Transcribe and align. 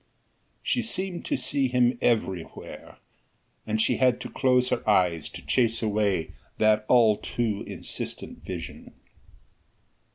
She 0.63 0.81
seemed 0.81 1.25
to 1.25 1.37
see 1.37 1.67
him 1.67 1.99
everywhere, 2.01 2.97
and 3.67 3.79
she 3.79 3.97
had 3.97 4.19
to 4.21 4.31
close 4.31 4.69
her 4.69 4.81
eyes 4.89 5.29
to 5.29 5.45
chase 5.45 5.83
away 5.83 6.31
that 6.57 6.85
all 6.87 7.17
too 7.17 7.63
insistent 7.67 8.43
vision. 8.43 8.95